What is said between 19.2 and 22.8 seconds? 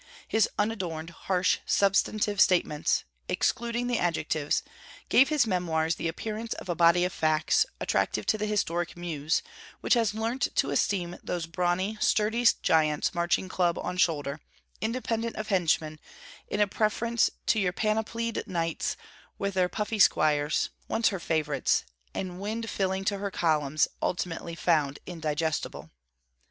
with their puffy squires, once her favourites, and wind